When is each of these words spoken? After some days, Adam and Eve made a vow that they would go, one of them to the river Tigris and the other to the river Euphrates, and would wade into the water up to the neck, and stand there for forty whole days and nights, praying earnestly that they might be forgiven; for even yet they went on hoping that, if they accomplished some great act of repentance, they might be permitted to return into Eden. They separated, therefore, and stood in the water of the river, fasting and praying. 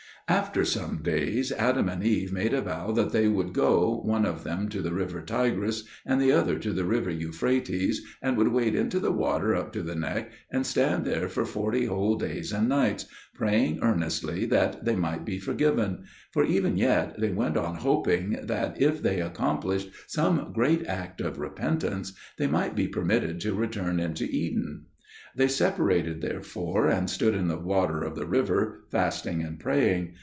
After 0.27 0.63
some 0.63 1.01
days, 1.03 1.51
Adam 1.51 1.89
and 1.89 2.01
Eve 2.01 2.31
made 2.31 2.53
a 2.53 2.61
vow 2.61 2.93
that 2.93 3.11
they 3.11 3.27
would 3.27 3.51
go, 3.51 4.01
one 4.05 4.25
of 4.25 4.45
them 4.45 4.69
to 4.69 4.81
the 4.81 4.93
river 4.93 5.21
Tigris 5.21 5.83
and 6.05 6.21
the 6.21 6.31
other 6.31 6.57
to 6.57 6.71
the 6.71 6.85
river 6.85 7.09
Euphrates, 7.09 8.01
and 8.21 8.37
would 8.37 8.47
wade 8.47 8.73
into 8.73 9.01
the 9.01 9.11
water 9.11 9.53
up 9.53 9.73
to 9.73 9.81
the 9.83 9.93
neck, 9.95 10.31
and 10.49 10.65
stand 10.65 11.03
there 11.03 11.27
for 11.27 11.43
forty 11.43 11.83
whole 11.87 12.15
days 12.15 12.53
and 12.53 12.69
nights, 12.69 13.07
praying 13.35 13.79
earnestly 13.81 14.45
that 14.45 14.85
they 14.85 14.95
might 14.95 15.25
be 15.25 15.37
forgiven; 15.37 16.05
for 16.31 16.45
even 16.45 16.77
yet 16.77 17.19
they 17.19 17.33
went 17.33 17.57
on 17.57 17.75
hoping 17.75 18.37
that, 18.43 18.81
if 18.81 19.01
they 19.01 19.19
accomplished 19.19 19.91
some 20.07 20.53
great 20.53 20.85
act 20.87 21.19
of 21.19 21.39
repentance, 21.39 22.13
they 22.37 22.47
might 22.47 22.73
be 22.73 22.87
permitted 22.87 23.41
to 23.41 23.53
return 23.53 23.99
into 23.99 24.23
Eden. 24.23 24.85
They 25.35 25.47
separated, 25.49 26.21
therefore, 26.21 26.87
and 26.87 27.09
stood 27.09 27.35
in 27.35 27.47
the 27.49 27.57
water 27.59 28.01
of 28.01 28.15
the 28.15 28.25
river, 28.25 28.85
fasting 28.91 29.41
and 29.41 29.59
praying. 29.59 30.13